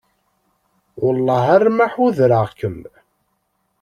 [1.01, 2.77] Wellah arma ḥudreɣ-kem.